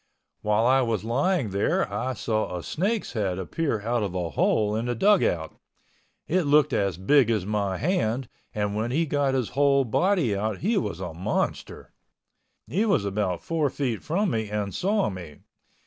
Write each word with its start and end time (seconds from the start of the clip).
While 0.41 0.65
I 0.65 0.81
was 0.81 1.03
lying 1.03 1.51
there 1.51 1.87
I 1.93 2.13
saw 2.15 2.55
a 2.57 2.63
snake's 2.63 3.13
head 3.13 3.37
appear 3.37 3.81
out 3.81 4.01
of 4.01 4.15
a 4.15 4.31
hole 4.31 4.75
in 4.75 4.85
the 4.87 4.95
dugout. 4.95 5.53
It 6.27 6.41
looked 6.45 6.73
as 6.73 6.97
big 6.97 7.29
as 7.29 7.45
my 7.45 7.77
hand 7.77 8.27
and 8.51 8.75
when 8.75 8.89
he 8.89 9.05
got 9.05 9.35
his 9.35 9.49
whole 9.49 9.85
body 9.85 10.35
out 10.35 10.61
he 10.61 10.75
was 10.75 10.99
a 10.99 11.13
monster. 11.13 11.93
He 12.65 12.83
was 12.83 13.05
about 13.05 13.43
four 13.43 13.69
feet 13.69 14.01
from 14.01 14.31
me 14.31 14.49
and 14.49 14.73
saw 14.73 15.11
me. 15.11 15.41